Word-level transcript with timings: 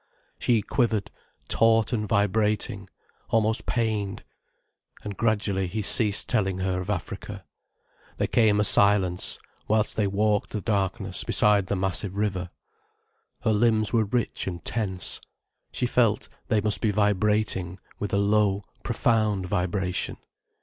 She 0.39 0.63
quivered, 0.63 1.11
taut 1.47 1.93
and 1.93 2.07
vibrating, 2.09 2.89
almost 3.29 3.67
pained. 3.67 4.23
And 5.03 5.15
gradually, 5.15 5.67
he 5.67 5.83
ceased 5.83 6.27
telling 6.27 6.57
her 6.57 6.81
of 6.81 6.89
Africa, 6.89 7.45
there 8.17 8.25
came 8.25 8.59
a 8.59 8.63
silence, 8.63 9.37
whilst 9.67 9.95
they 9.95 10.07
walked 10.07 10.49
the 10.49 10.59
darkness 10.61 11.23
beside 11.23 11.67
the 11.67 11.75
massive 11.75 12.17
river. 12.17 12.49
Her 13.41 13.53
limbs 13.53 13.93
were 13.93 14.05
rich 14.05 14.47
and 14.47 14.65
tense, 14.65 15.21
she 15.71 15.85
felt 15.85 16.29
they 16.47 16.61
must 16.61 16.81
be 16.81 16.89
vibrating 16.89 17.77
with 17.99 18.11
a 18.11 18.17
low, 18.17 18.63
profound 18.81 19.45
vibration. 19.45 20.17